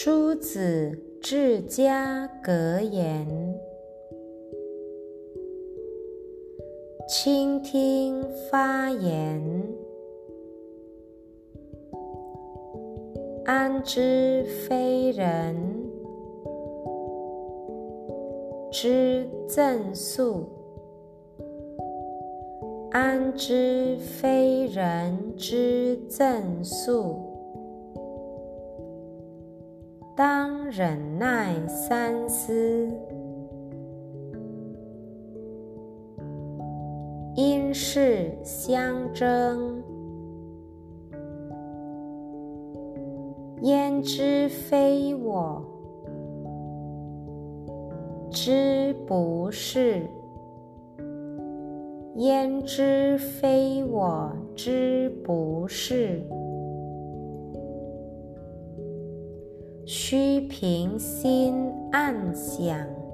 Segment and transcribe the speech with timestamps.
[0.00, 3.26] 诸子治家格言：
[7.08, 9.42] 倾听发言，
[13.44, 15.56] 安知非人
[18.70, 20.46] 之赠诉？
[22.92, 27.27] 安知非人之赠诉？
[30.18, 32.88] 当忍耐三思，
[37.36, 39.80] 因事相争，
[43.62, 45.64] 焉知非我
[48.32, 50.02] 之不是？
[52.16, 56.20] 焉知非我之不是？
[59.90, 63.07] 须凭心暗想。